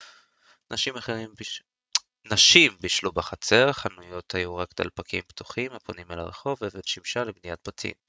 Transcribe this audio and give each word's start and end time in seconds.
נשים 2.29 2.77
בישלו 2.81 3.11
בחצר 3.11 3.73
חנויות 3.73 4.35
היו 4.35 4.55
רק 4.55 4.69
דלפקים 4.81 5.21
פתוחים 5.27 5.71
הפונים 5.71 6.11
אל 6.11 6.19
הרחוב 6.19 6.57
אבן 6.63 6.79
שימשה 6.85 7.23
לבניית 7.23 7.59
בתים 7.67 7.93